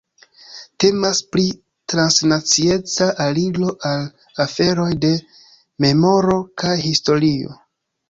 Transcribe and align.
Temas 0.83 1.19
pri 1.35 1.43
transnacieca 1.93 3.11
aliro 3.27 3.71
al 3.93 4.03
aferoj 4.49 4.91
de 5.07 5.15
memoro 5.89 6.43
kaj 6.67 6.77
historio. 6.91 7.59